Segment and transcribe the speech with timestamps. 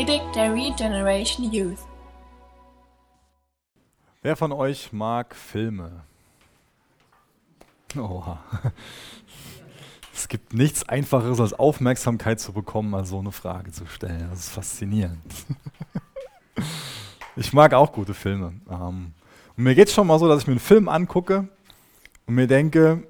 [0.00, 1.76] Predigt der Regeneration Youth.
[4.22, 6.04] Wer von euch mag Filme?
[7.98, 8.38] Oha.
[10.14, 14.26] Es gibt nichts Einfacheres, als Aufmerksamkeit zu bekommen, als so eine Frage zu stellen.
[14.30, 15.20] Das ist faszinierend.
[17.36, 18.54] Ich mag auch gute Filme.
[18.70, 19.12] Ähm,
[19.54, 21.46] und mir geht es schon mal so, dass ich mir einen Film angucke
[22.24, 23.06] und mir denke,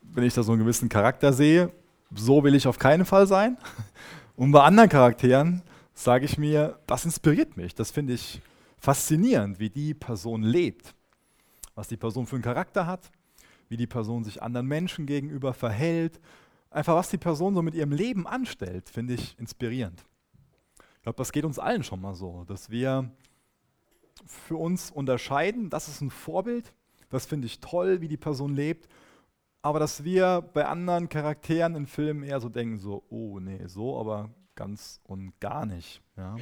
[0.00, 1.70] wenn ich da so einen gewissen Charakter sehe,
[2.14, 3.58] so will ich auf keinen Fall sein.
[4.36, 5.62] Und bei anderen Charakteren
[6.02, 8.40] sage ich mir, das inspiriert mich, das finde ich
[8.78, 10.94] faszinierend, wie die Person lebt,
[11.74, 13.10] was die Person für einen Charakter hat,
[13.68, 16.18] wie die Person sich anderen Menschen gegenüber verhält,
[16.70, 20.02] einfach was die Person so mit ihrem Leben anstellt, finde ich inspirierend.
[20.96, 23.10] Ich glaube, das geht uns allen schon mal so, dass wir
[24.24, 26.72] für uns unterscheiden, das ist ein Vorbild,
[27.10, 28.88] das finde ich toll, wie die Person lebt,
[29.60, 34.00] aber dass wir bei anderen Charakteren in Filmen eher so denken, so, oh nee, so
[34.00, 36.02] aber ganz und gar nicht.
[36.18, 36.36] Ja.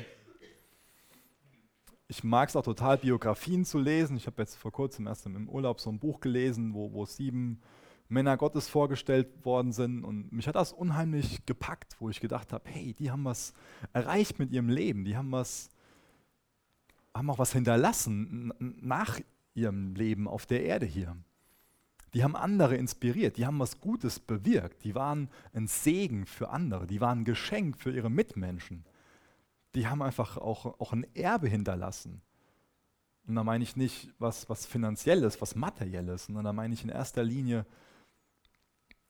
[2.09, 4.17] Ich mag es auch total, Biografien zu lesen.
[4.17, 7.61] Ich habe jetzt vor kurzem erst im Urlaub so ein Buch gelesen, wo, wo sieben
[8.09, 10.03] Männer Gottes vorgestellt worden sind.
[10.03, 13.55] Und mich hat das unheimlich gepackt, wo ich gedacht habe, hey, die haben was
[13.93, 15.71] erreicht mit ihrem Leben, die haben was,
[17.15, 19.21] haben auch was hinterlassen nach
[19.55, 21.17] ihrem Leben auf der Erde hier.
[22.15, 26.87] Die haben andere inspiriert, die haben was Gutes bewirkt, die waren ein Segen für andere,
[26.87, 28.85] die waren ein Geschenk für ihre Mitmenschen.
[29.75, 32.23] Die haben einfach auch, auch ein Erbe hinterlassen.
[33.27, 36.89] Und da meine ich nicht was, was Finanzielles, was Materielles, sondern da meine ich in
[36.89, 37.67] erster Linie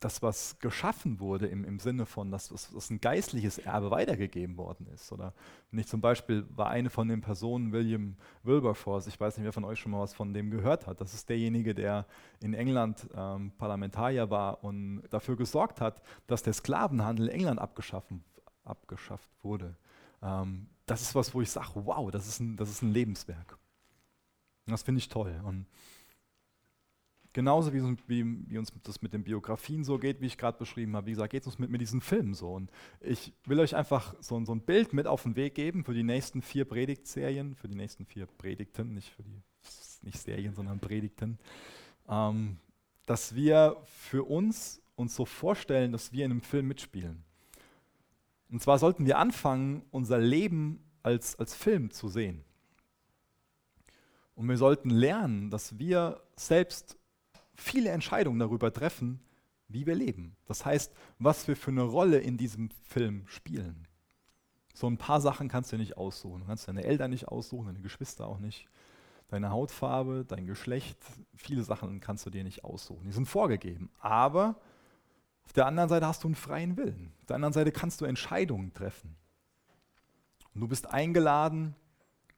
[0.01, 4.87] das, was geschaffen wurde im, im Sinne von, dass, dass ein geistliches Erbe weitergegeben worden
[4.95, 5.11] ist.
[5.11, 5.35] Oder
[5.71, 9.65] nicht zum Beispiel war eine von den Personen William Wilberforce, ich weiß nicht, wer von
[9.65, 11.01] euch schon mal was von dem gehört hat.
[11.01, 12.07] Das ist derjenige, der
[12.41, 18.23] in England ähm, Parlamentarier war und dafür gesorgt hat, dass der Sklavenhandel in England abgeschaffen,
[18.65, 19.75] abgeschafft wurde.
[20.23, 23.59] Ähm, das ist was, wo ich sage, wow, das ist ein, das ist ein Lebenswerk.
[24.67, 25.41] Und das finde ich toll.
[25.45, 25.67] Und
[27.39, 30.97] Genauso wie, wie, wie, uns das mit den Biografien so geht, wie ich gerade beschrieben
[30.97, 31.07] habe.
[31.07, 32.53] Wie gesagt, geht es uns mit, mit diesen Filmen so.
[32.53, 32.69] Und
[32.99, 36.03] ich will euch einfach so, so, ein Bild mit auf den Weg geben für die
[36.03, 39.41] nächsten vier Predigtserien, für die nächsten vier Predigten, nicht für die
[40.03, 41.39] nicht Serien, sondern Predigten,
[42.09, 42.57] ähm,
[43.07, 47.23] dass wir für uns uns so vorstellen, dass wir in einem Film mitspielen.
[48.51, 52.43] Und zwar sollten wir anfangen, unser Leben als, als Film zu sehen.
[54.35, 56.99] Und wir sollten lernen, dass wir selbst
[57.59, 59.21] viele Entscheidungen darüber treffen,
[59.69, 60.37] wie wir leben.
[60.47, 63.87] Das heißt, was wir für eine Rolle in diesem Film spielen.
[64.75, 66.41] So ein paar Sachen kannst du nicht aussuchen.
[66.41, 68.69] Du kannst deine Eltern nicht aussuchen, deine Geschwister auch nicht.
[69.29, 70.99] Deine Hautfarbe, dein Geschlecht,
[71.35, 73.05] viele Sachen kannst du dir nicht aussuchen.
[73.05, 73.91] Die sind vorgegeben.
[73.99, 74.59] Aber
[75.45, 77.13] auf der anderen Seite hast du einen freien Willen.
[77.21, 79.17] Auf der anderen Seite kannst du Entscheidungen treffen.
[80.55, 81.75] Und du bist eingeladen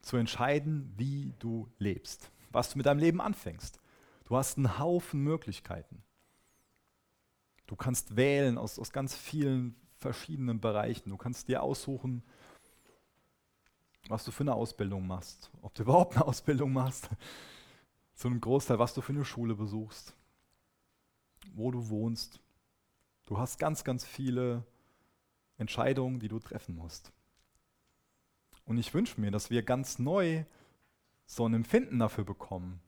[0.01, 3.80] zu entscheiden, wie du lebst, was du mit deinem Leben anfängst.
[4.31, 6.05] Du hast einen Haufen Möglichkeiten.
[7.67, 11.11] Du kannst wählen aus, aus ganz vielen verschiedenen Bereichen.
[11.11, 12.23] Du kannst dir aussuchen,
[14.07, 17.11] was du für eine Ausbildung machst, ob du überhaupt eine Ausbildung machst,
[18.15, 20.15] zu einem Großteil, was du für eine Schule besuchst,
[21.53, 22.39] wo du wohnst.
[23.27, 24.65] Du hast ganz, ganz viele
[25.59, 27.11] Entscheidungen, die du treffen musst.
[28.65, 30.45] Und ich wünsche mir, dass wir ganz neu
[31.27, 32.81] so ein Empfinden dafür bekommen,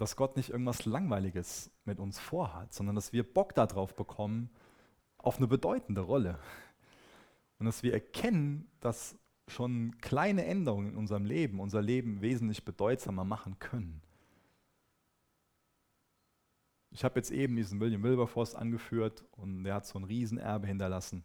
[0.00, 4.48] dass Gott nicht irgendwas Langweiliges mit uns vorhat, sondern dass wir Bock darauf bekommen,
[5.18, 6.38] auf eine bedeutende Rolle.
[7.58, 13.24] Und dass wir erkennen, dass schon kleine Änderungen in unserem Leben unser Leben wesentlich bedeutsamer
[13.24, 14.00] machen können.
[16.92, 21.24] Ich habe jetzt eben diesen William Wilberforce angeführt und der hat so ein Riesenerbe hinterlassen.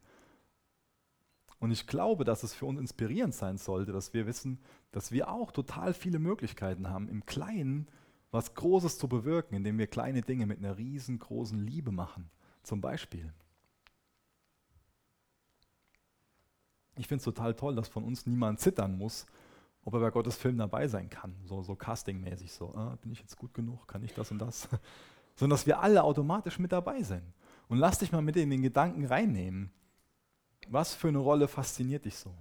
[1.59, 4.59] Und ich glaube, dass es für uns inspirierend sein sollte, dass wir wissen,
[4.91, 7.87] dass wir auch total viele Möglichkeiten haben, im Kleinen
[8.31, 12.29] was Großes zu bewirken, indem wir kleine Dinge mit einer riesengroßen Liebe machen.
[12.63, 13.31] Zum Beispiel.
[16.97, 19.25] Ich finde es total toll, dass von uns niemand zittern muss,
[19.83, 21.35] ob er bei Gottes Film dabei sein kann.
[21.45, 24.67] So, so castingmäßig so, ah, bin ich jetzt gut genug, kann ich das und das?
[25.35, 27.23] Sondern dass wir alle automatisch mit dabei sind.
[27.67, 29.71] Und lass dich mal mit in den Gedanken reinnehmen.
[30.67, 32.33] Was für eine Rolle fasziniert dich so?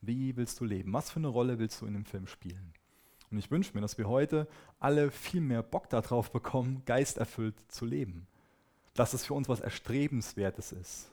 [0.00, 0.92] Wie willst du leben?
[0.92, 2.72] Was für eine Rolle willst du in dem Film spielen?
[3.34, 4.46] Und ich wünsche mir, dass wir heute
[4.78, 8.28] alle viel mehr Bock darauf bekommen, geisterfüllt zu leben.
[8.94, 11.10] Dass es für uns was Erstrebenswertes ist.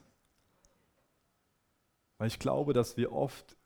[2.18, 3.56] Weil ich glaube, dass wir oft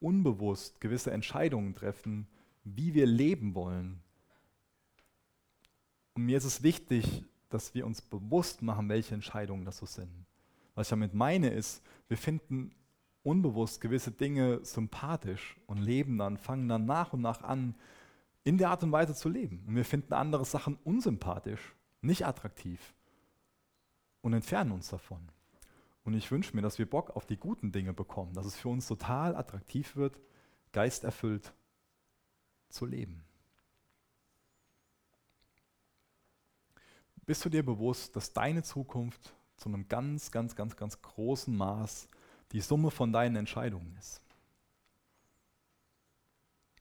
[0.00, 2.26] unbewusst gewisse Entscheidungen treffen,
[2.62, 4.02] wie wir leben wollen.
[6.12, 10.26] Und mir ist es wichtig, dass wir uns bewusst machen, welche Entscheidungen das so sind.
[10.74, 12.74] Was ich damit meine ist, wir finden
[13.24, 17.74] unbewusst gewisse Dinge sympathisch und leben dann, fangen dann nach und nach an,
[18.44, 19.64] in der Art und Weise zu leben.
[19.66, 22.94] Und wir finden andere Sachen unsympathisch, nicht attraktiv
[24.20, 25.28] und entfernen uns davon.
[26.04, 28.68] Und ich wünsche mir, dass wir Bock auf die guten Dinge bekommen, dass es für
[28.68, 30.20] uns total attraktiv wird,
[30.72, 31.54] geisterfüllt
[32.68, 33.24] zu leben.
[37.24, 42.08] Bist du dir bewusst, dass deine Zukunft zu einem ganz, ganz, ganz, ganz großen Maß
[42.54, 44.22] die Summe von deinen Entscheidungen ist?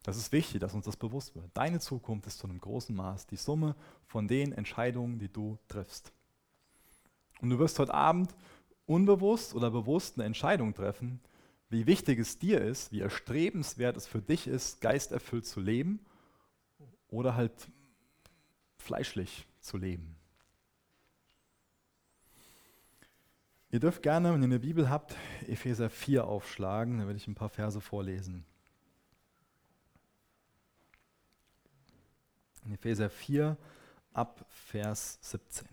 [0.04, 1.50] Das ist wichtig, dass uns das bewusst wird.
[1.54, 3.76] Deine Zukunft ist zu einem großen Maß die Summe
[4.06, 6.14] von den Entscheidungen, die du triffst.
[7.42, 8.36] Und du wirst heute Abend
[8.86, 11.20] unbewusst oder bewusst eine Entscheidung treffen,
[11.70, 16.06] wie wichtig es dir ist, wie erstrebenswert es für dich ist, geisterfüllt zu leben
[17.08, 17.72] oder halt
[18.78, 20.16] fleischlich zu leben.
[23.74, 25.16] Ihr dürft gerne, wenn ihr eine Bibel habt,
[25.48, 28.46] Epheser 4 aufschlagen, da werde ich ein paar Verse vorlesen.
[32.66, 33.58] In Epheser 4
[34.14, 35.68] ab Vers 17.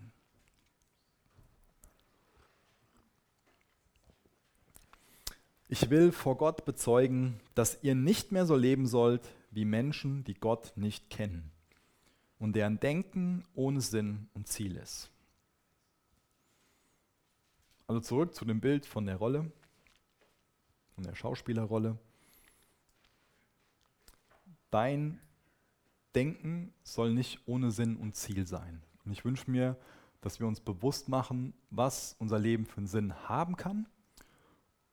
[5.69, 9.21] Ich will vor Gott bezeugen, dass ihr nicht mehr so leben sollt
[9.51, 11.51] wie Menschen, die Gott nicht kennen
[12.39, 15.11] und deren Denken ohne Sinn und Ziel ist.
[17.91, 19.51] Also zurück zu dem Bild von der Rolle,
[20.95, 21.97] von der Schauspielerrolle.
[24.69, 25.19] Dein
[26.15, 28.81] Denken soll nicht ohne Sinn und Ziel sein.
[29.03, 29.75] Und ich wünsche mir,
[30.21, 33.89] dass wir uns bewusst machen, was unser Leben für einen Sinn haben kann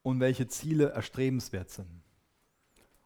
[0.02, 2.02] und welche Ziele erstrebenswert sind.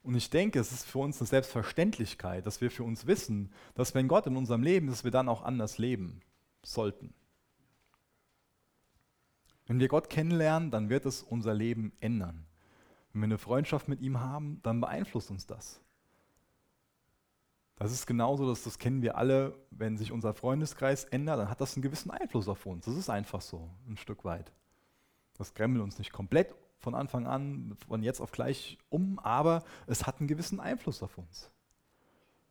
[0.03, 3.95] Und ich denke, es ist für uns eine Selbstverständlichkeit, dass wir für uns wissen, dass
[3.95, 6.23] wenn Gott in unserem Leben ist, wir dann auch anders leben
[6.63, 7.13] sollten.
[9.67, 12.47] Wenn wir Gott kennenlernen, dann wird es unser Leben ändern.
[13.13, 15.81] Wenn wir eine Freundschaft mit ihm haben, dann beeinflusst uns das.
[17.77, 21.61] Das ist genauso, dass das kennen wir alle, wenn sich unser Freundeskreis ändert, dann hat
[21.61, 22.85] das einen gewissen Einfluss auf uns.
[22.85, 24.53] Das ist einfach so, ein Stück weit.
[25.37, 30.07] Das krempelt uns nicht komplett von Anfang an, von jetzt auf gleich um, aber es
[30.07, 31.51] hat einen gewissen Einfluss auf uns.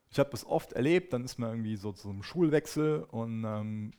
[0.09, 3.93] Ich habe das oft erlebt, dann ist man irgendwie so zu einem Schulwechsel und ähm,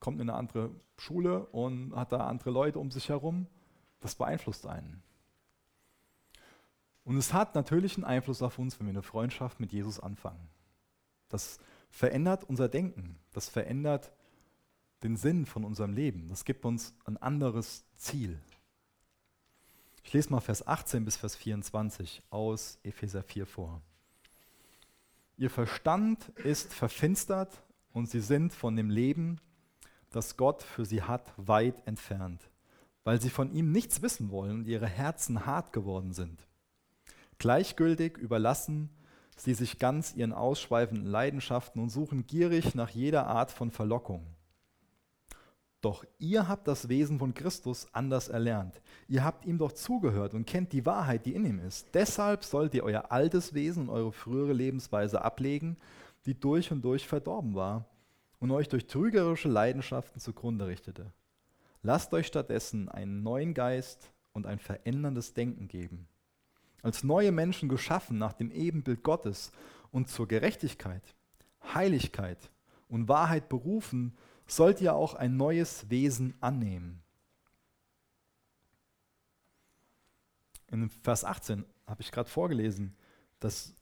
[0.00, 3.46] kommt in eine andere Schule und hat da andere Leute um sich herum.
[4.00, 5.02] Das beeinflusst einen.
[7.04, 10.48] Und es hat natürlich einen Einfluss auf uns, wenn wir eine Freundschaft mit Jesus anfangen.
[11.28, 11.58] Das
[11.90, 14.12] verändert unser Denken, das verändert
[15.02, 18.38] den Sinn von unserem Leben, das gibt uns ein anderes Ziel.
[20.02, 23.82] Ich lese mal Vers 18 bis Vers 24 aus Epheser 4 vor.
[25.36, 27.62] Ihr Verstand ist verfinstert
[27.92, 29.40] und sie sind von dem Leben,
[30.10, 32.48] das Gott für sie hat, weit entfernt,
[33.04, 36.46] weil sie von ihm nichts wissen wollen und ihre Herzen hart geworden sind.
[37.38, 38.90] Gleichgültig überlassen
[39.36, 44.26] sie sich ganz ihren ausschweifenden Leidenschaften und suchen gierig nach jeder Art von Verlockung.
[45.80, 48.80] Doch ihr habt das Wesen von Christus anders erlernt.
[49.06, 51.86] Ihr habt ihm doch zugehört und kennt die Wahrheit, die in ihm ist.
[51.94, 55.76] Deshalb sollt ihr euer altes Wesen und eure frühere Lebensweise ablegen,
[56.26, 57.86] die durch und durch verdorben war
[58.38, 61.12] und euch durch trügerische Leidenschaften zugrunde richtete.
[61.82, 66.08] Lasst euch stattdessen einen neuen Geist und ein veränderndes Denken geben.
[66.82, 69.50] Als neue Menschen geschaffen nach dem Ebenbild Gottes
[69.90, 71.02] und zur Gerechtigkeit,
[71.74, 72.50] Heiligkeit
[72.88, 74.16] und Wahrheit berufen,
[74.46, 77.02] sollt ihr auch ein neues Wesen annehmen.
[80.70, 82.94] In Vers 18 habe ich gerade vorgelesen,
[83.40, 83.74] dass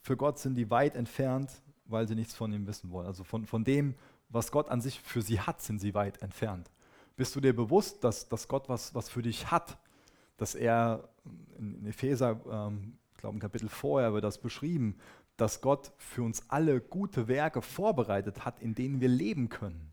[0.00, 1.50] für Gott sind die weit entfernt,
[1.88, 3.06] weil sie nichts von ihm wissen wollen.
[3.06, 3.94] Also von, von dem,
[4.28, 6.70] was Gott an sich für sie hat, sind sie weit entfernt.
[7.16, 9.76] Bist du dir bewusst, dass, dass Gott was, was für dich hat?
[10.36, 11.08] Dass er
[11.58, 14.96] in Epheser, ähm, ich glaube, ein Kapitel vorher wird das beschrieben,
[15.36, 19.90] dass Gott für uns alle gute Werke vorbereitet hat, in denen wir leben können.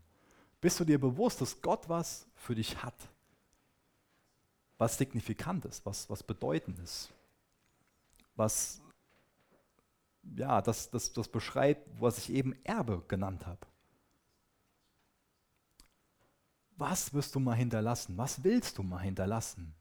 [0.60, 2.94] Bist du dir bewusst, dass Gott was für dich hat?
[4.78, 7.10] Was signifikant ist, was, was bedeutend ist,
[8.34, 8.80] was
[10.34, 13.60] ja, das, das, das beschreibt, was ich eben Erbe genannt habe.
[16.76, 18.18] Was wirst du mal hinterlassen?
[18.18, 19.74] Was willst du mal hinterlassen?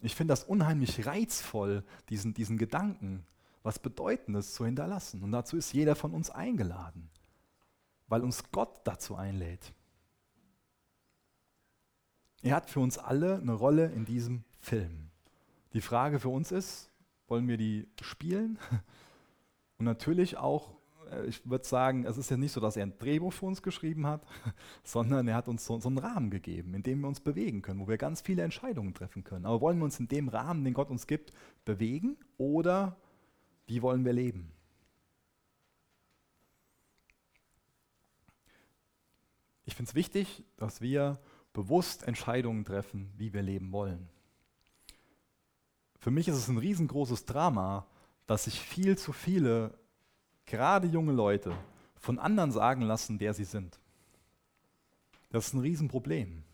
[0.00, 3.26] Ich finde das unheimlich reizvoll, diesen, diesen Gedanken,
[3.62, 5.22] was Bedeutendes zu hinterlassen.
[5.22, 7.10] Und dazu ist jeder von uns eingeladen,
[8.06, 9.72] weil uns Gott dazu einlädt.
[12.42, 15.10] Er hat für uns alle eine Rolle in diesem Film.
[15.72, 16.90] Die Frage für uns ist,
[17.28, 18.58] wollen wir die spielen?
[19.78, 20.78] Und natürlich auch
[21.10, 23.62] äh, ich würde sagen, es ist ja nicht so, dass er ein Drehbuch für uns
[23.62, 24.26] geschrieben hat,
[24.84, 27.80] sondern er hat uns so, so, einen Rahmen gegeben, in dem wir uns bewegen können,
[27.80, 29.46] wo wir ganz viele Entscheidungen treffen können.
[29.46, 31.32] Aber wollen wir uns in dem Rahmen, den Gott uns gibt,
[31.64, 32.96] bewegen oder
[33.66, 34.52] wie wollen wir leben?
[39.64, 41.20] Ich finde es wichtig, dass wir
[41.52, 44.08] bewusst Entscheidungen treffen, wie wir leben wollen.
[46.08, 47.84] Für mich ist es ein riesengroßes Drama,
[48.26, 49.78] dass sich viel zu viele,
[50.46, 51.54] gerade junge Leute,
[52.00, 53.78] von anderen sagen lassen, wer sie sind.
[55.28, 56.44] Das ist ein Riesenproblem.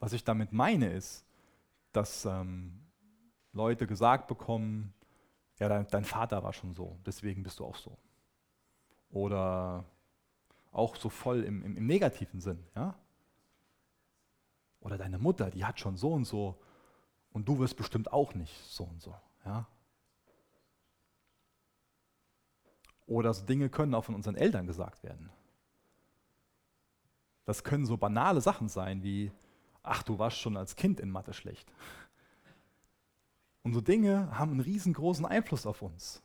[0.00, 1.24] Was ich damit meine ist,
[1.92, 2.80] dass ähm,
[3.52, 4.92] Leute gesagt bekommen,
[5.60, 7.96] ja, dein, dein, Vater war schon so, deswegen bist du auch so.
[9.10, 9.84] Oder
[10.72, 12.66] auch so voll im, im, im negativen Sinn.
[12.74, 12.96] Ja?
[14.80, 16.58] Oder deine Mutter, die hat schon so und so
[17.36, 19.14] und du wirst bestimmt auch nicht so und so.
[19.44, 19.68] Ja?
[23.06, 25.28] Oder so Dinge können auch von unseren Eltern gesagt werden.
[27.44, 29.32] Das können so banale Sachen sein wie,
[29.82, 31.70] ach, du warst schon als Kind in Mathe schlecht.
[33.62, 36.22] Und so Dinge haben einen riesengroßen Einfluss auf uns.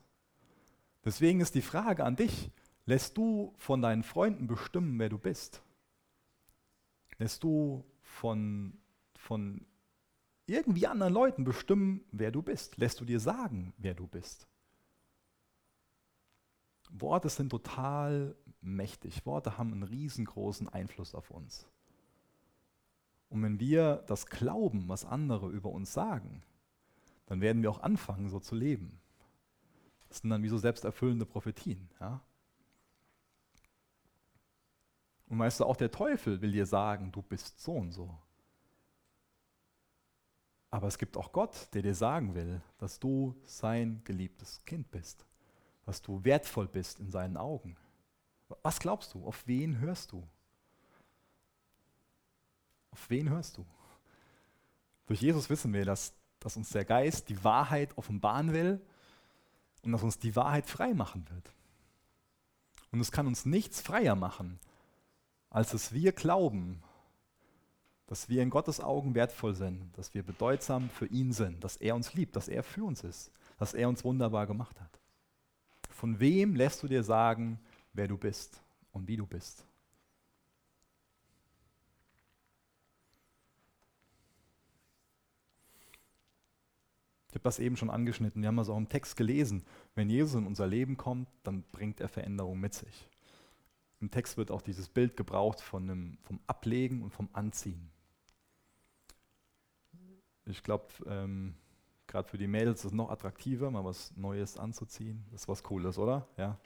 [1.03, 2.51] Deswegen ist die Frage an dich,
[2.85, 5.61] lässt du von deinen Freunden bestimmen, wer du bist?
[7.17, 8.79] Lässt du von,
[9.17, 9.65] von
[10.45, 12.77] irgendwie anderen Leuten bestimmen, wer du bist?
[12.77, 14.47] Lässt du dir sagen, wer du bist?
[16.89, 19.25] Worte sind total mächtig.
[19.25, 21.67] Worte haben einen riesengroßen Einfluss auf uns.
[23.29, 26.43] Und wenn wir das glauben, was andere über uns sagen,
[27.27, 28.99] dann werden wir auch anfangen, so zu leben.
[30.09, 31.89] Das sind dann wie so selbsterfüllende Prophetien.
[32.01, 32.19] Ja?
[35.29, 38.13] Und weißt du, auch der Teufel will dir sagen, du bist so und so.
[40.71, 45.25] Aber es gibt auch Gott, der dir sagen will, dass du sein geliebtes Kind bist,
[45.85, 47.75] dass du wertvoll bist in seinen Augen.
[48.63, 49.25] Was glaubst du?
[49.25, 50.25] Auf wen hörst du?
[52.91, 53.65] Auf wen hörst du?
[55.07, 58.81] Durch Jesus wissen wir, dass, dass uns der Geist die Wahrheit offenbaren will
[59.83, 61.51] und dass uns die Wahrheit frei machen wird.
[62.91, 64.59] Und es kann uns nichts freier machen,
[65.49, 66.81] als dass wir glauben,
[68.11, 71.95] dass wir in Gottes Augen wertvoll sind, dass wir bedeutsam für ihn sind, dass er
[71.95, 74.99] uns liebt, dass er für uns ist, dass er uns wunderbar gemacht hat.
[75.89, 77.57] Von wem lässt du dir sagen,
[77.93, 79.65] wer du bist und wie du bist?
[87.29, 89.63] Ich habe das eben schon angeschnitten, wir haben das auch im Text gelesen.
[89.95, 93.07] Wenn Jesus in unser Leben kommt, dann bringt er Veränderung mit sich.
[94.01, 97.89] Im Text wird auch dieses Bild gebraucht von einem, vom Ablegen und vom Anziehen.
[100.45, 101.55] Ich glaube, ähm,
[102.07, 105.23] gerade für die Mädels ist es noch attraktiver, mal was Neues anzuziehen.
[105.31, 106.27] Das ist was Cooles, oder?
[106.37, 106.57] Ja.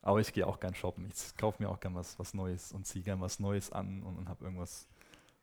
[0.00, 1.10] Aber ich gehe auch gern shoppen.
[1.12, 4.16] Ich kaufe mir auch gern was, was Neues und ziehe gern was Neues an und,
[4.16, 4.86] und habe irgendwas,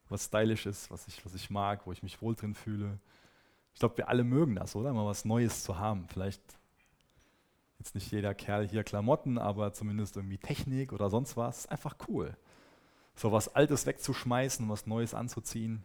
[0.09, 2.99] was stylisches, was ich, was ich mag, wo ich mich wohl drin fühle.
[3.73, 4.93] Ich glaube, wir alle mögen das, oder?
[4.93, 6.07] Mal was Neues zu haben.
[6.07, 6.41] Vielleicht
[7.79, 11.59] jetzt nicht jeder Kerl hier Klamotten, aber zumindest irgendwie Technik oder sonst was.
[11.59, 12.35] Ist einfach cool
[13.15, 15.83] so was Altes wegzuschmeißen, was Neues anzuziehen.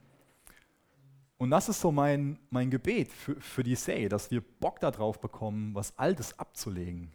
[1.39, 5.21] Und das ist so mein, mein Gebet für, für die Say, dass wir Bock darauf
[5.21, 7.13] bekommen, was Altes abzulegen.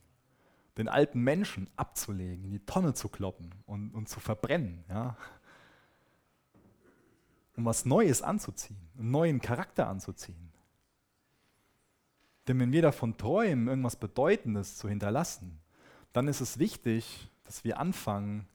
[0.78, 4.84] Den alten Menschen abzulegen, in die Tonne zu kloppen und, und zu verbrennen.
[4.90, 5.16] Ja?
[7.56, 10.52] Um was Neues anzuziehen, einen neuen Charakter anzuziehen.
[12.48, 15.60] Denn wenn wir davon träumen, irgendwas Bedeutendes zu hinterlassen,
[16.14, 18.48] dann ist es wichtig, dass wir anfangen,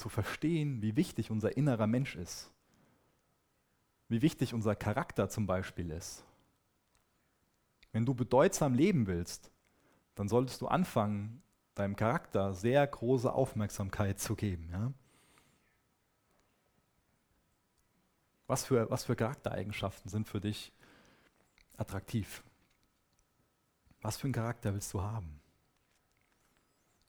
[0.00, 2.50] zu verstehen, wie wichtig unser innerer Mensch ist.
[4.08, 6.24] Wie wichtig unser Charakter zum Beispiel ist.
[7.92, 9.52] Wenn du bedeutsam leben willst,
[10.16, 11.42] dann solltest du anfangen,
[11.74, 14.68] deinem Charakter sehr große Aufmerksamkeit zu geben.
[14.72, 14.92] Ja?
[18.46, 20.72] Was, für, was für Charaktereigenschaften sind für dich
[21.76, 22.42] attraktiv?
[24.02, 25.40] Was für einen Charakter willst du haben?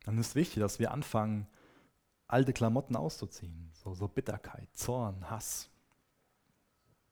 [0.04, 1.48] Dann ist wichtig, dass wir anfangen,
[2.32, 3.70] alte Klamotten auszuziehen.
[3.74, 5.70] So, so Bitterkeit, Zorn, Hass,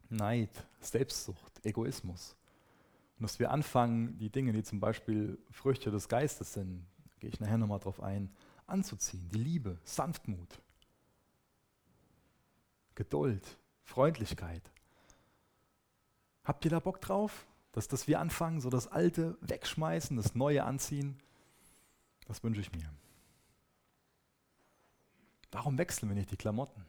[0.09, 0.49] Neid,
[0.79, 2.35] Selbstsucht, Egoismus.
[3.17, 6.85] Und dass wir anfangen, die Dinge, die zum Beispiel Früchte des Geistes sind,
[7.19, 8.33] gehe ich nachher nochmal drauf ein,
[8.65, 9.27] anzuziehen.
[9.29, 10.61] Die Liebe, Sanftmut,
[12.95, 14.63] Geduld, Freundlichkeit.
[16.43, 17.45] Habt ihr da Bock drauf?
[17.71, 21.19] Dass, dass wir anfangen, so das Alte wegschmeißen, das Neue anziehen?
[22.25, 22.89] Das wünsche ich mir.
[25.51, 26.85] Warum wechseln wir nicht die Klamotten?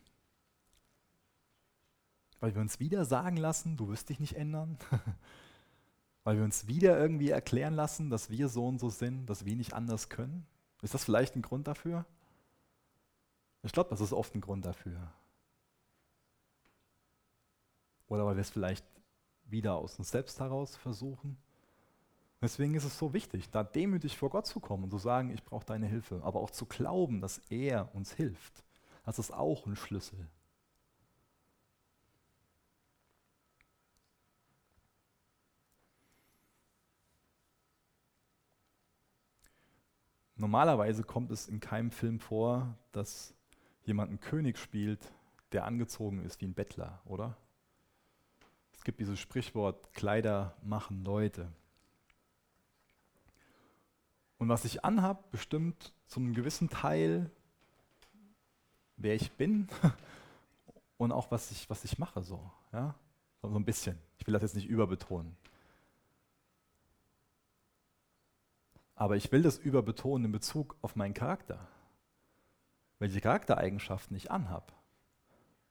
[2.40, 4.78] Weil wir uns wieder sagen lassen, du wirst dich nicht ändern.
[6.24, 9.56] Weil wir uns wieder irgendwie erklären lassen, dass wir so und so sind, dass wir
[9.56, 10.46] nicht anders können?
[10.82, 12.04] Ist das vielleicht ein Grund dafür?
[13.62, 15.12] Ich glaube, das ist oft ein Grund dafür.
[18.08, 18.84] Oder weil wir es vielleicht
[19.44, 21.36] wieder aus uns selbst heraus versuchen.
[22.42, 25.44] Deswegen ist es so wichtig, da demütig vor Gott zu kommen und zu sagen, ich
[25.44, 28.64] brauche deine Hilfe, aber auch zu glauben, dass er uns hilft.
[29.04, 30.26] Das ist auch ein Schlüssel.
[40.37, 43.35] Normalerweise kommt es in keinem Film vor, dass
[43.85, 45.12] jemand einen König spielt,
[45.52, 47.37] der angezogen ist wie ein Bettler, oder?
[48.73, 51.52] Es gibt dieses Sprichwort, Kleider machen Leute.
[54.40, 57.30] Und was ich anhab, bestimmt zu einem gewissen Teil,
[58.97, 59.68] wer ich bin
[60.97, 62.50] und auch was ich, was ich mache, so.
[62.73, 62.94] Ja?
[63.42, 63.99] So ein bisschen.
[64.16, 65.37] Ich will das jetzt nicht überbetonen.
[68.94, 71.68] Aber ich will das überbetonen in Bezug auf meinen Charakter.
[72.99, 74.73] Welche Charaktereigenschaften ich anhab,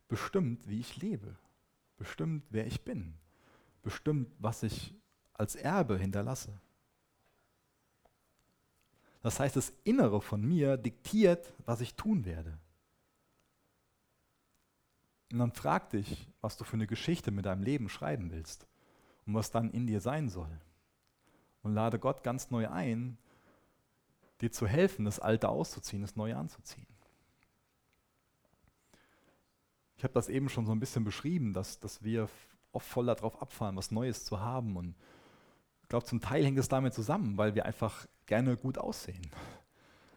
[0.08, 1.36] bestimmt, wie ich lebe,
[1.98, 3.16] bestimmt, wer ich bin,
[3.82, 4.94] bestimmt, was ich
[5.34, 6.62] als Erbe hinterlasse.
[9.22, 12.58] Das heißt, das Innere von mir diktiert, was ich tun werde.
[15.32, 18.68] Und dann frag dich, was du für eine Geschichte mit deinem Leben schreiben willst
[19.26, 20.60] und was dann in dir sein soll
[21.62, 23.18] und lade Gott ganz neu ein,
[24.42, 26.88] dir zu helfen, das Alte auszuziehen, das Neue anzuziehen.
[29.98, 32.30] Ich habe das eben schon so ein bisschen beschrieben, dass, dass wir
[32.72, 34.78] oft voll darauf abfahren, was Neues zu haben.
[34.78, 34.96] Und
[35.84, 39.30] ich glaube, zum Teil hängt es damit zusammen, weil wir einfach gerne gut aussehen.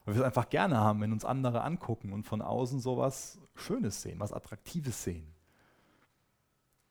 [0.04, 4.02] Weil wir es einfach gerne haben, wenn uns andere angucken und von außen sowas Schönes
[4.02, 5.26] sehen, was Attraktives sehen.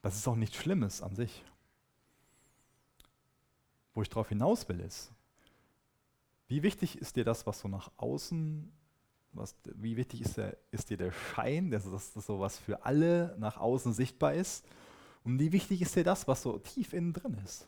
[0.01, 1.45] Das ist auch nichts Schlimmes an sich.
[3.93, 5.11] Wo ich darauf hinaus will, ist,
[6.47, 8.71] wie wichtig ist dir das, was so nach außen,
[9.33, 12.83] was, wie wichtig ist, der, ist dir der Schein, dass das, das so was für
[12.85, 14.65] alle nach außen sichtbar ist?
[15.23, 17.67] Und wie wichtig ist dir das, was so tief innen drin ist?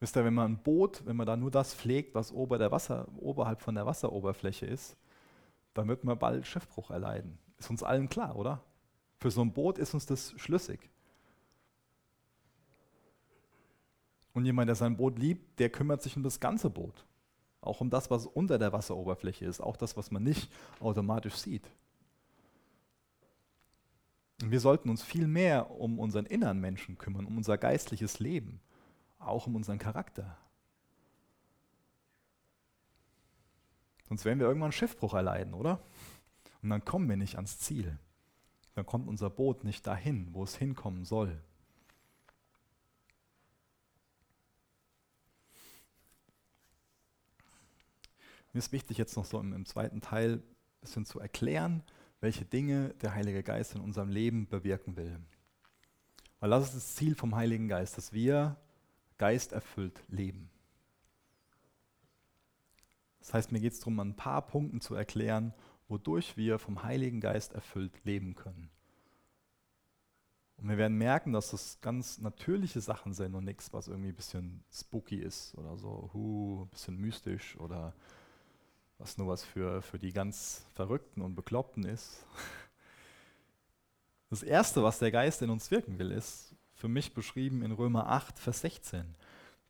[0.00, 2.70] Wisst ihr, wenn man ein Boot, wenn man da nur das pflegt, was ober der
[2.70, 4.96] Wasser, oberhalb von der Wasseroberfläche ist,
[5.74, 7.38] dann wird man bald Schiffbruch erleiden.
[7.58, 8.62] Ist uns allen klar, oder?
[9.18, 10.88] Für so ein Boot ist uns das schlüssig.
[14.34, 17.04] Und jemand, der sein Boot liebt, der kümmert sich um das ganze Boot.
[17.60, 21.68] Auch um das, was unter der Wasseroberfläche ist, auch das, was man nicht automatisch sieht.
[24.40, 28.60] Und wir sollten uns viel mehr um unseren inneren Menschen kümmern, um unser geistliches Leben,
[29.18, 30.38] auch um unseren Charakter.
[34.08, 35.82] Sonst werden wir irgendwann Schiffbruch erleiden, oder?
[36.62, 37.98] Und dann kommen wir nicht ans Ziel.
[38.74, 41.42] Dann kommt unser Boot nicht dahin, wo es hinkommen soll.
[48.52, 50.42] Mir ist wichtig, jetzt noch so im, im zweiten Teil ein
[50.80, 51.82] bisschen zu erklären,
[52.20, 55.20] welche Dinge der Heilige Geist in unserem Leben bewirken will.
[56.40, 58.56] Weil das ist das Ziel vom Heiligen Geist, dass wir
[59.18, 60.50] geisterfüllt leben.
[63.20, 65.52] Das heißt, mir geht es darum, an ein paar Punkten zu erklären,
[65.88, 68.70] wodurch wir vom Heiligen Geist erfüllt leben können.
[70.56, 74.16] Und wir werden merken, dass das ganz natürliche Sachen sind und nichts, was irgendwie ein
[74.16, 77.94] bisschen spooky ist oder so, hu, ein bisschen mystisch oder
[78.98, 82.26] was nur was für, für die ganz Verrückten und Bekloppten ist.
[84.30, 88.06] Das Erste, was der Geist in uns wirken will, ist für mich beschrieben in Römer
[88.06, 89.16] 8, Vers 16.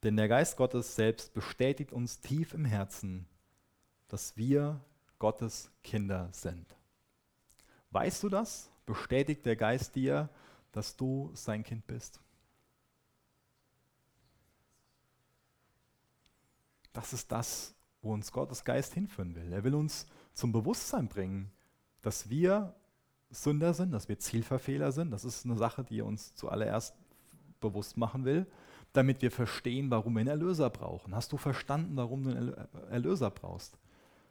[0.03, 3.27] Denn der Geist Gottes selbst bestätigt uns tief im Herzen,
[4.09, 4.85] dass wir
[5.19, 6.77] Gottes Kinder sind.
[7.91, 8.71] Weißt du das?
[8.85, 10.29] Bestätigt der Geist dir,
[10.71, 12.21] dass du sein Kind bist?
[16.93, 19.51] Das ist das, wo uns Gottes Geist hinführen will.
[19.51, 21.51] Er will uns zum Bewusstsein bringen,
[22.03, 22.75] dass wir
[23.31, 25.11] Sünder sind, dass wir Zielverfehler sind.
[25.11, 26.95] Das ist eine Sache, die er uns zuallererst
[27.61, 28.47] bewusst machen will,
[28.93, 31.15] damit wir verstehen, warum wir einen Erlöser brauchen.
[31.15, 32.55] Hast du verstanden, warum du einen
[32.91, 33.79] Erlöser brauchst?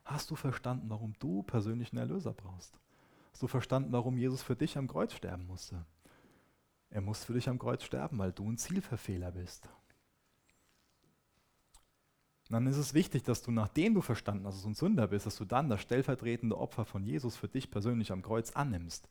[0.04, 2.80] Hast du verstanden, warum du persönlich einen Erlöser brauchst?
[3.32, 5.86] Hast du verstanden, warum Jesus für dich am Kreuz sterben musste?
[6.90, 9.70] Er muss für dich am Kreuz sterben, weil du ein Zielverfehler bist.
[12.50, 15.08] Und dann ist es wichtig, dass du, nachdem du verstanden hast, dass du ein Sünder
[15.08, 19.10] bist, dass du dann das stellvertretende Opfer von Jesus für dich persönlich am Kreuz annimmst.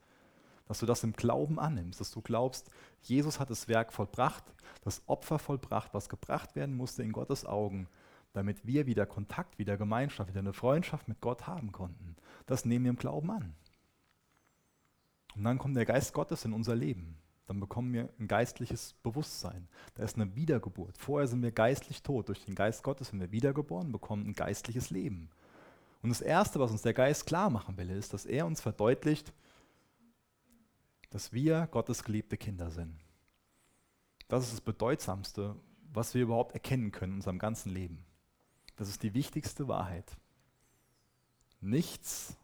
[0.67, 2.71] Dass du das im Glauben annimmst, dass du glaubst,
[3.03, 4.45] Jesus hat das Werk vollbracht,
[4.83, 7.89] das Opfer vollbracht, was gebracht werden musste in Gottes Augen,
[8.33, 12.17] damit wir wieder Kontakt, wieder Gemeinschaft, wieder eine Freundschaft mit Gott haben konnten.
[12.47, 13.55] Das nehmen wir im Glauben an.
[15.37, 17.19] Und dann kommt der Geist Gottes in unser Leben.
[17.47, 19.69] Dann bekommen wir ein geistliches Bewusstsein.
[19.95, 20.99] Da ist eine Wiedergeburt.
[20.99, 22.29] Vorher sind wir geistlich tot.
[22.29, 25.31] Durch den Geist Gottes sind wir wiedergeboren, bekommen ein geistliches Leben.
[26.03, 29.33] Und das Erste, was uns der Geist klar machen will, ist, dass er uns verdeutlicht,
[31.11, 32.99] dass wir Gottes geliebte Kinder sind.
[34.29, 35.55] Das ist das Bedeutsamste,
[35.93, 38.05] was wir überhaupt erkennen können in unserem ganzen Leben.
[38.77, 40.17] Das ist die wichtigste Wahrheit.
[41.61, 42.37] Nichts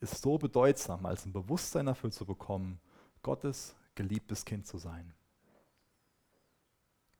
[0.00, 2.78] ist so bedeutsam, als ein Bewusstsein dafür zu bekommen,
[3.22, 5.12] Gottes geliebtes Kind zu sein.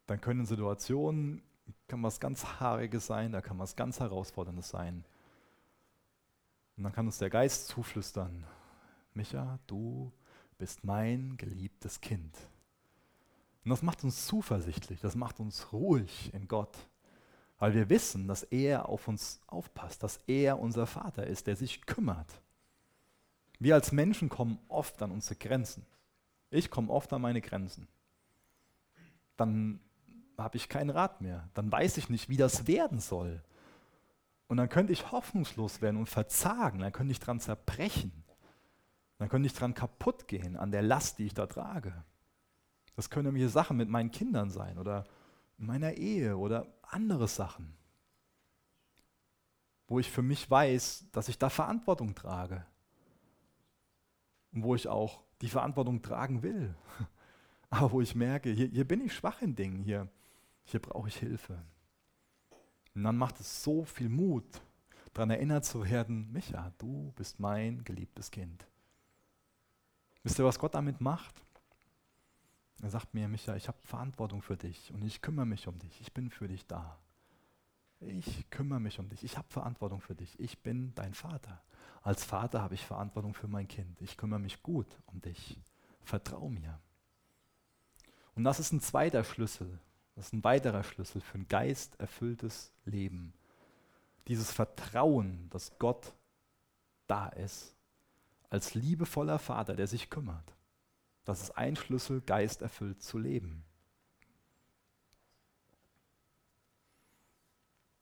[0.06, 1.42] Dann können Situationen,
[1.88, 5.04] kann was ganz Haariges sein, da kann was ganz Herausforderndes sein.
[6.76, 8.44] Und dann kann uns der Geist zuflüstern,
[9.14, 10.12] Micha, du
[10.58, 12.36] bist mein geliebtes Kind.
[13.64, 16.76] Und das macht uns zuversichtlich, das macht uns ruhig in Gott,
[17.58, 21.86] weil wir wissen, dass er auf uns aufpasst, dass er unser Vater ist, der sich
[21.86, 22.42] kümmert.
[23.58, 25.86] Wir als Menschen kommen oft an unsere Grenzen.
[26.54, 27.88] Ich komme oft an meine Grenzen.
[29.36, 29.80] Dann
[30.38, 31.48] habe ich keinen Rat mehr.
[31.54, 33.42] Dann weiß ich nicht, wie das werden soll.
[34.46, 36.78] Und dann könnte ich hoffnungslos werden und verzagen.
[36.78, 38.12] Dann könnte ich dran zerbrechen.
[39.18, 42.04] Dann könnte ich dran kaputt gehen an der Last, die ich da trage.
[42.94, 45.04] Das können nämlich Sachen mit meinen Kindern sein oder
[45.58, 47.76] in meiner Ehe oder andere Sachen,
[49.88, 52.64] wo ich für mich weiß, dass ich da Verantwortung trage
[54.52, 56.74] und wo ich auch die Verantwortung tragen will.
[57.70, 60.08] Aber wo ich merke, hier, hier bin ich schwach in Dingen, hier,
[60.64, 61.62] hier brauche ich Hilfe.
[62.94, 64.46] Und dann macht es so viel Mut,
[65.12, 68.66] daran erinnert zu werden, Micha, du bist mein geliebtes Kind.
[70.22, 71.44] Wisst ihr, was Gott damit macht?
[72.82, 76.00] Er sagt mir, Micha, ich habe Verantwortung für dich und ich kümmere mich um dich.
[76.00, 76.98] Ich bin für dich da.
[78.00, 79.24] Ich kümmere mich um dich.
[79.24, 80.38] Ich habe Verantwortung für dich.
[80.38, 81.62] Ich bin dein Vater.
[82.04, 84.02] Als Vater habe ich Verantwortung für mein Kind.
[84.02, 85.58] Ich kümmere mich gut um dich.
[86.02, 86.78] Vertrau mir.
[88.34, 89.80] Und das ist ein zweiter Schlüssel.
[90.14, 93.32] Das ist ein weiterer Schlüssel für ein geisterfülltes Leben.
[94.28, 96.14] Dieses Vertrauen, dass Gott
[97.06, 97.74] da ist,
[98.50, 100.54] als liebevoller Vater, der sich kümmert.
[101.24, 103.64] Das ist ein Schlüssel, geisterfüllt zu leben.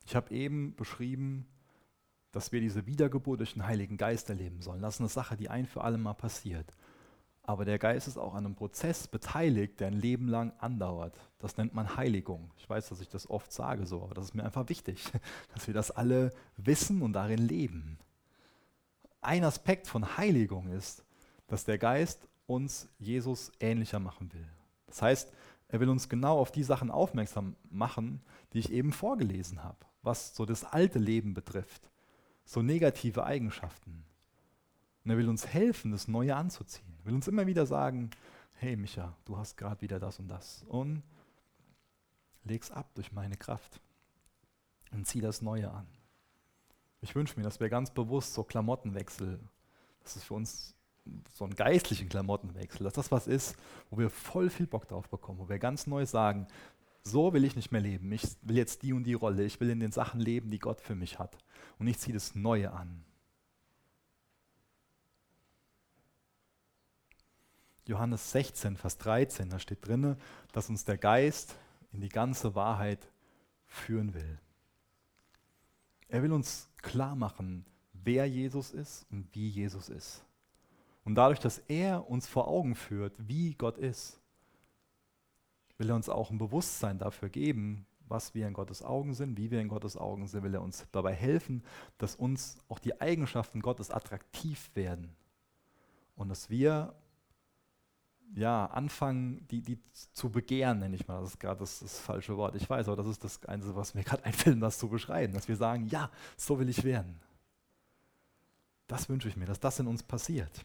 [0.06, 1.46] Ich habe eben beschrieben,
[2.32, 4.82] dass wir diese Wiedergeburt durch den Heiligen Geist erleben sollen.
[4.82, 6.74] Das ist eine Sache, die ein für alle Mal passiert.
[7.44, 11.18] Aber der Geist ist auch an einem Prozess beteiligt, der ein Leben lang andauert.
[11.38, 12.50] Das nennt man Heiligung.
[12.56, 15.04] Ich weiß, dass ich das oft sage so, aber das ist mir einfach wichtig,
[15.54, 17.98] dass wir das alle wissen und darin leben.
[19.20, 21.04] Ein Aspekt von Heiligung ist,
[21.48, 24.48] dass der Geist uns Jesus ähnlicher machen will.
[24.86, 25.32] Das heißt,
[25.68, 30.34] er will uns genau auf die Sachen aufmerksam machen, die ich eben vorgelesen habe, was
[30.34, 31.91] so das alte Leben betrifft
[32.44, 34.04] so negative Eigenschaften.
[35.04, 36.94] Und er will uns helfen, das Neue anzuziehen.
[37.00, 38.10] Er will uns immer wieder sagen,
[38.54, 40.64] hey Micha, du hast gerade wieder das und das.
[40.68, 41.02] Und
[42.44, 43.80] leg's ab durch meine Kraft
[44.92, 45.86] und zieh das Neue an.
[47.00, 49.40] Ich wünsche mir, dass wir ganz bewusst so Klamottenwechsel,
[50.02, 50.76] das ist für uns
[51.34, 53.56] so ein geistlichen Klamottenwechsel, dass das was ist,
[53.90, 56.46] wo wir voll viel Bock drauf bekommen, wo wir ganz neu sagen,
[57.04, 58.10] so will ich nicht mehr leben.
[58.12, 59.44] Ich will jetzt die und die Rolle.
[59.44, 61.36] Ich will in den Sachen leben, die Gott für mich hat.
[61.78, 63.04] Und ich ziehe das Neue an.
[67.86, 70.16] Johannes 16, Vers 13, da steht drin,
[70.52, 71.56] dass uns der Geist
[71.92, 73.10] in die ganze Wahrheit
[73.66, 74.38] führen will.
[76.08, 80.24] Er will uns klar machen, wer Jesus ist und wie Jesus ist.
[81.04, 84.21] Und dadurch, dass er uns vor Augen führt, wie Gott ist,
[85.82, 89.50] will er uns auch ein Bewusstsein dafür geben, was wir in Gottes Augen sind, wie
[89.50, 91.64] wir in Gottes Augen sind, will er uns dabei helfen,
[91.98, 95.16] dass uns auch die Eigenschaften Gottes attraktiv werden
[96.14, 96.94] und dass wir
[98.34, 99.78] ja, anfangen, die, die
[100.12, 101.20] zu begehren, nenne ich mal.
[101.20, 102.54] Das ist gerade das, das, falsche Wort.
[102.54, 105.34] Ich weiß, aber das ist das Einzige, was mir gerade einfällt, das zu beschreiben.
[105.34, 107.20] Dass wir sagen, ja, so will ich werden.
[108.86, 110.64] Das wünsche ich mir, dass das in uns passiert.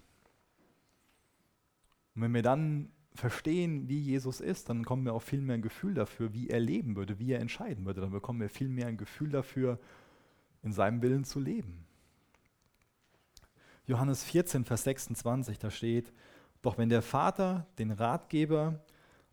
[2.16, 5.62] Und wenn wir dann verstehen, wie Jesus ist, dann bekommen wir auch viel mehr ein
[5.62, 8.02] Gefühl dafür, wie er leben würde, wie er entscheiden würde.
[8.02, 9.80] Dann bekommen wir viel mehr ein Gefühl dafür,
[10.64, 11.86] in seinem Willen zu leben.
[13.86, 16.12] Johannes 14, Vers 26, da steht,
[16.62, 18.84] doch wenn der Vater den Ratgeber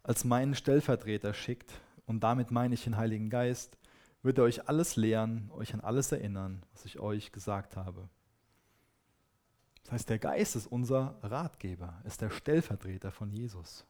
[0.03, 1.73] als meinen Stellvertreter schickt,
[2.07, 3.79] und damit meine ich den Heiligen Geist,
[4.23, 8.09] wird er euch alles lehren, euch an alles erinnern, was ich euch gesagt habe.
[9.85, 13.87] Das heißt, der Geist ist unser Ratgeber, ist der Stellvertreter von Jesus.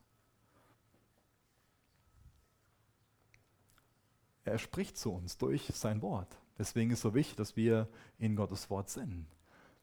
[4.44, 6.36] Er spricht zu uns durch sein Wort.
[6.58, 9.26] Deswegen ist es so wichtig, dass wir in Gottes Wort sind.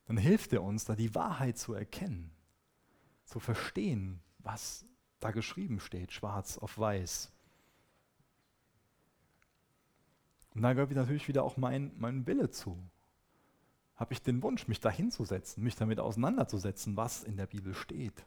[0.06, 2.32] Dann hilft er uns, da die Wahrheit zu erkennen,
[3.26, 4.86] zu verstehen, was
[5.20, 7.32] da geschrieben steht, schwarz auf weiß.
[10.54, 12.78] Und da gehört natürlich wieder auch mein, mein Wille zu.
[14.02, 18.26] Habe ich den Wunsch, mich da hinzusetzen, mich damit auseinanderzusetzen, was in der Bibel steht?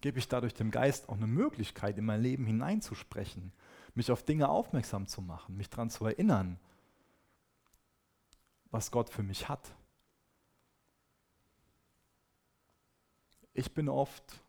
[0.00, 3.52] Gebe ich dadurch dem Geist auch eine Möglichkeit, in mein Leben hineinzusprechen,
[3.94, 6.58] mich auf Dinge aufmerksam zu machen, mich daran zu erinnern,
[8.72, 9.76] was Gott für mich hat?
[13.52, 14.42] Ich bin oft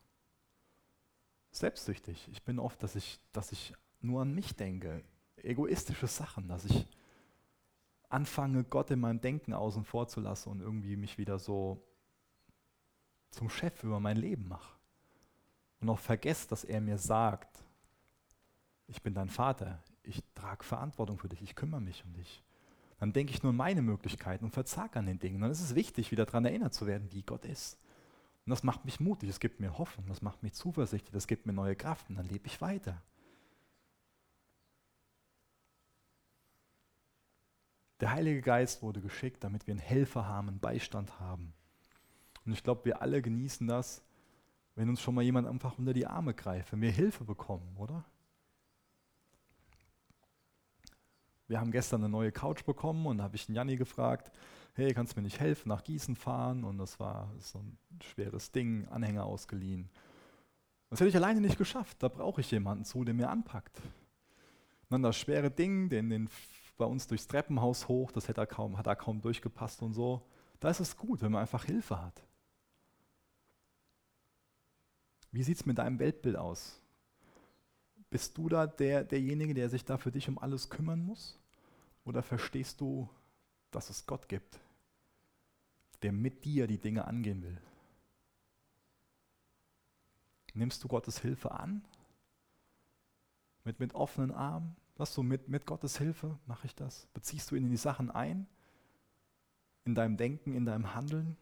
[1.51, 2.27] selbstsüchtig.
[2.31, 5.03] Ich bin oft, dass ich, dass ich nur an mich denke.
[5.35, 6.87] Egoistische Sachen, dass ich
[8.15, 11.83] anfange, Gott in meinem Denken außen vor zu lassen und irgendwie mich wieder so
[13.29, 14.73] zum Chef über mein Leben mache.
[15.81, 17.63] Und auch vergesse, dass er mir sagt,
[18.87, 22.41] ich bin dein Vater, ich trage Verantwortung für dich, ich kümmere mich um dich.
[22.99, 25.41] Dann denke ich nur an meine Möglichkeiten und verzage an den Dingen.
[25.41, 27.77] Dann ist es wichtig, wieder daran erinnert zu werden, wie Gott ist.
[28.45, 31.45] Und das macht mich mutig, es gibt mir Hoffnung, das macht mich zuversichtlich, das gibt
[31.45, 33.01] mir neue Kraft und dann lebe ich weiter.
[37.99, 41.53] Der Heilige Geist wurde geschickt, damit wir einen Helfer haben, einen Beistand haben.
[42.45, 44.03] Und ich glaube, wir alle genießen das,
[44.75, 48.03] wenn uns schon mal jemand einfach unter die Arme greift, wenn wir Hilfe bekommen, oder?
[51.47, 54.31] Wir haben gestern eine neue Couch bekommen und da habe ich den Janni gefragt,
[54.73, 56.63] hey, kannst du mir nicht helfen, nach Gießen fahren?
[56.63, 59.89] Und das war so ein schweres Ding, Anhänger ausgeliehen.
[60.89, 62.01] Das hätte ich alleine nicht geschafft.
[62.01, 63.77] Da brauche ich jemanden zu, der mir anpackt.
[63.77, 66.29] Und dann das schwere Ding, den, den
[66.77, 70.25] bei uns durchs Treppenhaus hoch, das hätte er kaum, hat er kaum durchgepasst und so.
[70.59, 72.21] Da ist es gut, wenn man einfach Hilfe hat.
[75.31, 76.81] Wie sieht es mit deinem Weltbild aus?
[78.09, 81.37] Bist du da der, derjenige, der sich da für dich um alles kümmern muss?
[82.05, 83.09] Oder verstehst du,
[83.71, 84.59] dass es Gott gibt,
[86.03, 87.61] der mit dir die Dinge angehen will?
[90.53, 91.83] Nimmst du Gottes Hilfe an?
[93.65, 94.77] Mit, mit offenen Armen?
[94.97, 97.07] Was so mit, mit Gottes Hilfe mache ich das?
[97.13, 98.47] Beziehst du ihn in die Sachen ein?
[99.83, 101.37] In deinem Denken, in deinem Handeln?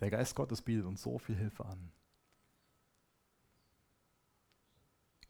[0.00, 1.92] Der Geist Gottes bietet uns so viel Hilfe an.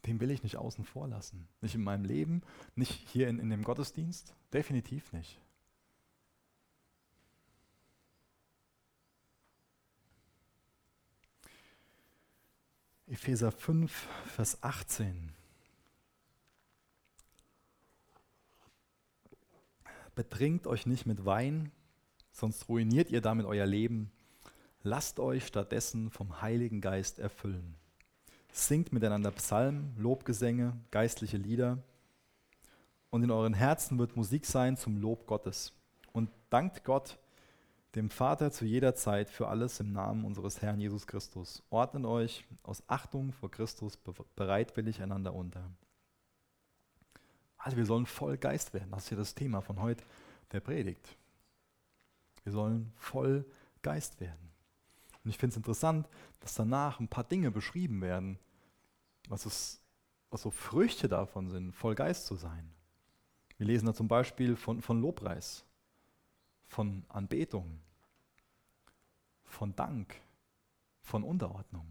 [0.07, 1.49] Den will ich nicht außen vor lassen.
[1.61, 2.43] Nicht in meinem Leben,
[2.75, 5.41] nicht hier in, in dem Gottesdienst, definitiv nicht.
[13.13, 15.35] Epheser 5, Vers 18.
[20.15, 21.71] Betrinkt euch nicht mit Wein,
[22.31, 24.11] sonst ruiniert ihr damit euer Leben.
[24.83, 27.75] Lasst euch stattdessen vom Heiligen Geist erfüllen.
[28.51, 31.83] Singt miteinander Psalmen, Lobgesänge, geistliche Lieder.
[33.11, 35.75] Und in euren Herzen wird Musik sein zum Lob Gottes.
[36.13, 37.19] Und dankt Gott,
[37.95, 41.63] dem Vater zu jeder Zeit für alles im Namen unseres Herrn Jesus Christus.
[41.71, 43.99] Ordnet euch aus Achtung vor Christus
[44.35, 45.71] bereitwillig einander unter.
[47.59, 48.91] Also wir sollen voll Geist werden.
[48.91, 50.05] Das ist ja das Thema von heute
[50.53, 51.17] der Predigt.
[52.45, 53.45] Wir sollen voll
[53.83, 54.51] Geist werden.
[55.23, 56.09] Und ich finde es interessant,
[56.41, 58.39] dass danach ein paar Dinge beschrieben werden,
[59.29, 59.81] was, es,
[60.31, 62.75] was so Früchte davon sind, voll Geist zu sein.
[63.59, 65.65] Wir lesen da zum Beispiel von, von Lobpreis
[66.73, 67.81] von Anbetung,
[69.45, 70.17] von Dank,
[71.03, 71.87] von Unterordnung.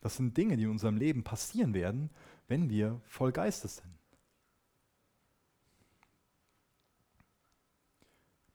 [0.00, 2.10] Das sind Dinge, die in unserem Leben passieren werden,
[2.48, 3.92] wenn wir voll Geistes sind.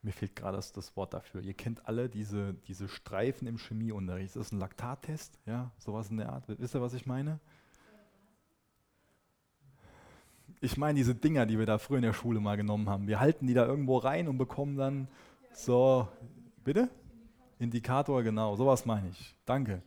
[0.01, 1.41] Mir fehlt gerade das, das, Wort dafür.
[1.41, 4.35] Ihr kennt alle diese, diese Streifen im Chemieunterricht.
[4.35, 6.45] Das ist ein Laktattest, ja, sowas in der Art.
[6.47, 7.39] Wisst ihr, was ich meine?
[10.61, 13.07] Ich meine diese Dinger, die wir da früher in der Schule mal genommen haben.
[13.07, 15.07] Wir halten die da irgendwo rein und bekommen dann
[15.53, 16.07] so,
[16.63, 16.89] bitte?
[17.59, 19.35] Indikator, genau, sowas meine ich.
[19.45, 19.81] Danke.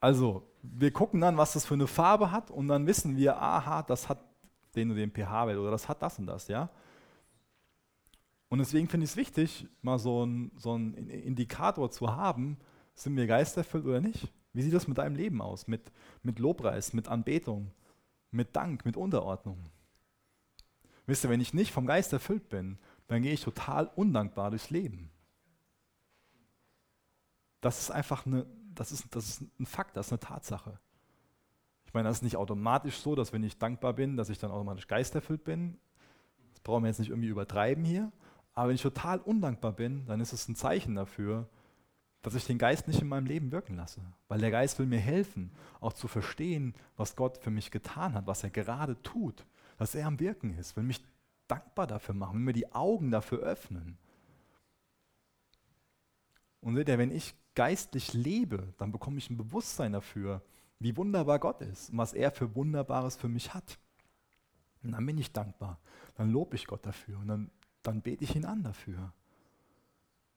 [0.00, 3.82] Also, wir gucken dann, was das für eine Farbe hat und dann wissen wir, aha,
[3.82, 4.18] das hat
[4.74, 6.70] den und den pH-Wert oder das hat das und das, ja.
[8.48, 12.58] Und deswegen finde ich es wichtig, mal so einen so Indikator zu haben,
[12.94, 14.32] sind wir geisterfüllt oder nicht?
[14.52, 15.66] Wie sieht das mit deinem Leben aus?
[15.66, 17.70] Mit, mit Lobpreis, mit Anbetung,
[18.30, 19.58] mit Dank, mit Unterordnung?
[21.06, 24.70] Wisst ihr, wenn ich nicht vom Geist erfüllt bin, dann gehe ich total undankbar durchs
[24.70, 25.10] Leben.
[27.60, 30.78] Das ist einfach eine, das ist, das ist ein Fakt, das ist eine Tatsache.
[31.84, 34.50] Ich meine, das ist nicht automatisch so, dass wenn ich dankbar bin, dass ich dann
[34.50, 35.78] automatisch geisterfüllt bin.
[36.52, 38.10] Das brauchen wir jetzt nicht irgendwie übertreiben hier.
[38.54, 41.48] Aber wenn ich total undankbar bin, dann ist es ein Zeichen dafür,
[42.22, 44.00] dass ich den Geist nicht in meinem Leben wirken lasse.
[44.28, 48.26] Weil der Geist will mir helfen, auch zu verstehen, was Gott für mich getan hat,
[48.26, 49.44] was er gerade tut
[49.82, 51.04] dass er am Wirken ist, will mich
[51.48, 53.98] dankbar dafür machen, will mir die Augen dafür öffnen.
[56.60, 60.40] Und seht ihr, wenn ich geistlich lebe, dann bekomme ich ein Bewusstsein dafür,
[60.78, 63.80] wie wunderbar Gott ist und was er für Wunderbares für mich hat.
[64.84, 65.80] Und dann bin ich dankbar.
[66.14, 67.50] Dann lobe ich Gott dafür und dann,
[67.82, 69.12] dann bete ich ihn an dafür.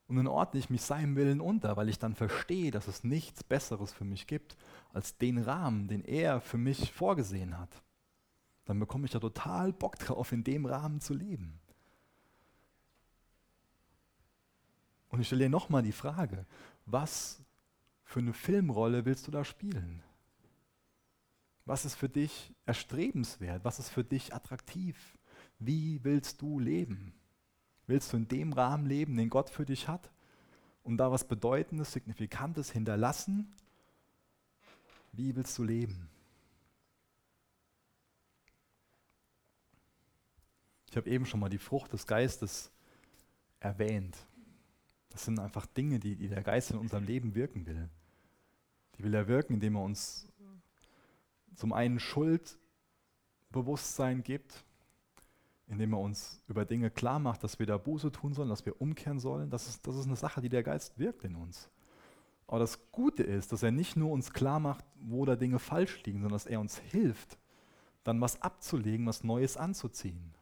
[0.07, 3.43] Und dann ordne ich mich seinem Willen unter, weil ich dann verstehe, dass es nichts
[3.43, 4.57] Besseres für mich gibt,
[4.91, 7.84] als den Rahmen, den er für mich vorgesehen hat.
[8.65, 11.59] Dann bekomme ich da total Bock drauf, in dem Rahmen zu leben.
[15.09, 16.45] Und ich stelle dir nochmal die Frage,
[16.85, 17.41] was
[18.03, 20.03] für eine Filmrolle willst du da spielen?
[21.65, 23.63] Was ist für dich erstrebenswert?
[23.63, 25.17] Was ist für dich attraktiv?
[25.57, 27.13] Wie willst du leben?
[27.87, 30.11] Willst du in dem Rahmen leben, den Gott für dich hat?
[30.83, 33.53] Und da was Bedeutendes, Signifikantes hinterlassen?
[35.11, 36.09] Wie willst du leben?
[40.95, 42.71] Ich habe eben schon mal die Frucht des Geistes
[43.59, 44.15] erwähnt.
[45.09, 47.89] Das sind einfach Dinge, die, die der Geist in unserem Leben wirken will.
[48.97, 50.25] Die will er wirken, indem er uns
[51.53, 54.63] zum einen Schuldbewusstsein gibt,
[55.67, 58.79] indem er uns über Dinge klar macht, dass wir da Buße tun sollen, dass wir
[58.79, 59.49] umkehren sollen.
[59.49, 61.69] Das ist, das ist eine Sache, die der Geist wirkt in uns.
[62.47, 66.01] Aber das Gute ist, dass er nicht nur uns klar macht, wo da Dinge falsch
[66.05, 67.37] liegen, sondern dass er uns hilft,
[68.05, 70.33] dann was abzulegen, was Neues anzuziehen.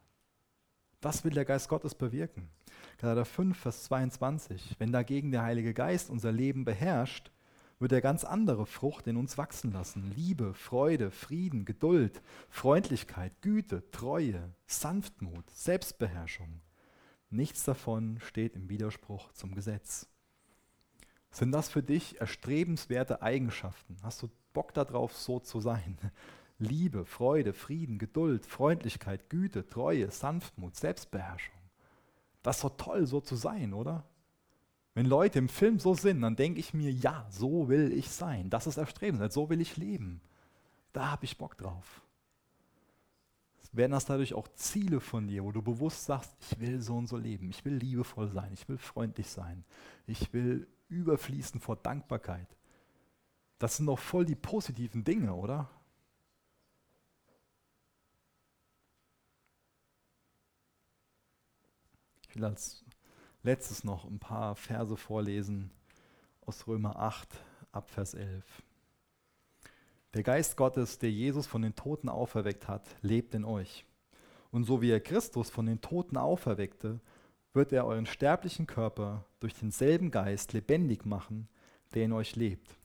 [1.04, 2.50] Das will der Geist Gottes bewirken.
[2.98, 4.78] Galater 5, Vers 22.
[4.80, 7.30] Wenn dagegen der Heilige Geist unser Leben beherrscht,
[7.78, 10.14] wird er ganz andere Frucht in uns wachsen lassen.
[10.16, 16.62] Liebe, Freude, Frieden, Geduld, Freundlichkeit, Güte, Treue, Sanftmut, Selbstbeherrschung.
[17.30, 20.08] Nichts davon steht im Widerspruch zum Gesetz.
[21.32, 23.98] Sind das für dich erstrebenswerte Eigenschaften?
[24.04, 25.98] Hast du Bock darauf, so zu sein?
[26.64, 31.56] Liebe, Freude, Frieden, Geduld, Freundlichkeit, Güte, Treue, Sanftmut, Selbstbeherrschung.
[32.42, 34.04] Das ist doch toll, so zu sein, oder?
[34.96, 38.50] Wenn Leute im Film so sind, dann denke ich mir, ja, so will ich sein.
[38.50, 40.22] Das ist erstrebenswert, so will ich leben.
[40.92, 42.02] Da habe ich Bock drauf.
[43.72, 47.08] Werden das dadurch auch Ziele von dir, wo du bewusst sagst, ich will so und
[47.08, 49.66] so leben, ich will liebevoll sein, ich will freundlich sein,
[50.06, 52.56] ich will überfließen vor Dankbarkeit.
[53.58, 55.72] Das sind doch voll die positiven Dinge, oder?
[62.34, 62.84] Ich will als
[63.44, 65.70] letztes noch ein paar Verse vorlesen
[66.48, 67.30] aus Römer 8
[67.72, 68.44] ab Vers 11.
[70.16, 73.86] Der Geist Gottes, der Jesus von den Toten auferweckt hat, lebt in euch.
[74.50, 77.00] Und so wie er Christus von den Toten auferweckte,
[77.54, 81.48] wird er euren sterblichen Körper durch denselben Geist lebendig machen,
[81.94, 82.80] der in euch lebt.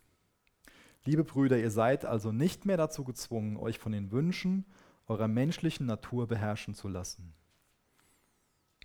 [1.07, 4.67] Liebe Brüder, ihr seid also nicht mehr dazu gezwungen, euch von den Wünschen
[5.07, 7.33] eurer menschlichen Natur beherrschen zu lassen.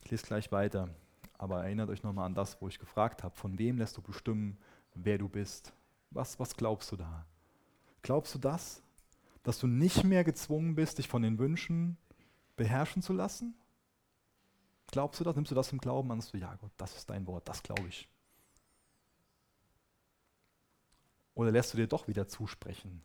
[0.03, 0.89] Ich lese gleich weiter.
[1.37, 4.57] Aber erinnert euch nochmal an das, wo ich gefragt habe, von wem lässt du bestimmen,
[4.93, 5.73] wer du bist?
[6.11, 7.25] Was, was glaubst du da?
[8.01, 8.81] Glaubst du das?
[9.43, 11.97] Dass du nicht mehr gezwungen bist, dich von den Wünschen
[12.55, 13.55] beherrschen zu lassen?
[14.87, 15.35] Glaubst du das?
[15.35, 16.23] Nimmst du das im Glauben an?
[16.31, 18.07] Du, ja Gott, das ist dein Wort, das glaube ich.
[21.33, 23.01] Oder lässt du dir doch wieder zusprechen,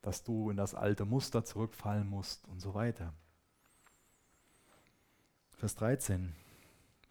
[0.00, 3.12] dass du in das alte Muster zurückfallen musst und so weiter?
[5.64, 6.34] Vers 13.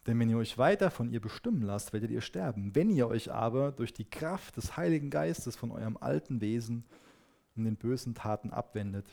[0.05, 2.75] Denn wenn ihr euch weiter von ihr bestimmen lasst, werdet ihr sterben.
[2.75, 6.85] Wenn ihr euch aber durch die Kraft des Heiligen Geistes von eurem alten Wesen
[7.55, 9.07] und den bösen Taten abwendet,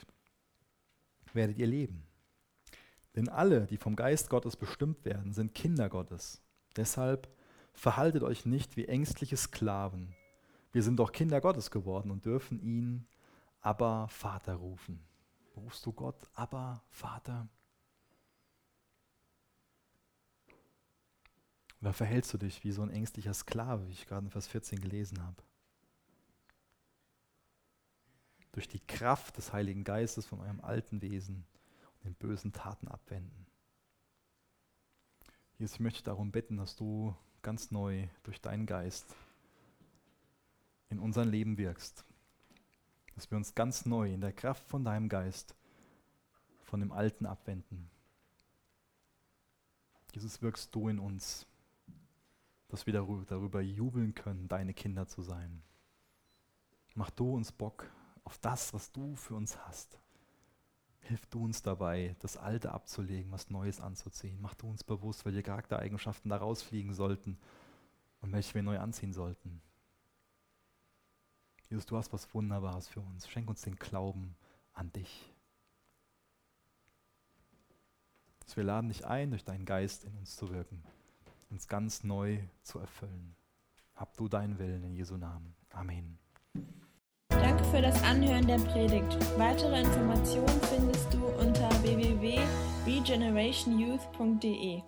[1.33, 2.03] werdet ihr leben.
[3.16, 6.42] Denn alle, die vom Geist Gottes bestimmt werden, sind Kinder Gottes.
[6.76, 7.26] Deshalb
[7.72, 10.14] verhaltet euch nicht wie ängstliche Sklaven.
[10.70, 13.07] Wir sind doch Kinder Gottes geworden und dürfen ihn
[13.62, 15.03] aber Vater rufen.
[15.57, 17.48] Rufst du Gott aber Vater?
[21.81, 24.81] Oder verhältst du dich wie so ein ängstlicher Sklave, wie ich gerade in Vers 14
[24.81, 25.43] gelesen habe?
[28.53, 31.47] Durch die Kraft des Heiligen Geistes von eurem alten Wesen
[31.95, 33.47] und den bösen Taten abwenden.
[35.59, 39.15] Jesus, ich möchte darum bitten, dass du ganz neu durch deinen Geist
[40.90, 42.04] in unser Leben wirkst.
[43.15, 45.54] Dass wir uns ganz neu in der Kraft von deinem Geist
[46.63, 47.90] von dem Alten abwenden.
[50.13, 51.46] Jesus, wirkst du in uns
[52.71, 55.62] dass wir darüber jubeln können, deine Kinder zu sein.
[56.94, 57.90] Mach du uns Bock
[58.25, 59.98] auf das, was du für uns hast.
[61.00, 64.38] Hilf du uns dabei, das Alte abzulegen, was Neues anzuziehen.
[64.40, 67.38] Mach du uns bewusst, welche Charaktereigenschaften da rausfliegen sollten
[68.21, 69.60] und welche wir neu anziehen sollten.
[71.68, 73.29] Jesus, du hast was Wunderbares für uns.
[73.29, 74.37] Schenk uns den Glauben
[74.73, 75.35] an dich.
[78.56, 80.83] wir laden dich ein, durch deinen Geist in uns zu wirken
[81.51, 83.35] uns ganz neu zu erfüllen.
[83.94, 85.57] hab du deinen Willen in Jesu Namen.
[85.71, 86.19] Amen.
[87.29, 89.19] Danke für das Anhören der Predigt.
[89.38, 94.83] Weitere Informationen findest du unter www.regenerationyouth.de.